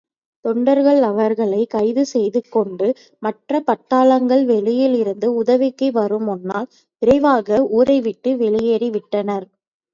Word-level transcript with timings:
தொண்டர்கள் 0.45 1.01
அவர்களைக் 1.03 1.69
கைது 1.69 2.05
செய்து 2.05 2.41
கொண்டு 2.49 2.87
மற்றப் 3.19 3.67
பட்டாளங்கள் 3.67 4.43
வெளியிலிருந்து 4.45 5.29
உதவிக்கு 5.35 5.89
வருமுன்னால், 5.91 6.69
விரைவாக 7.01 7.49
ஊரைவிட்டு 7.77 8.31
வெளியேறி 8.37 8.89
விட்டனர். 8.89 9.47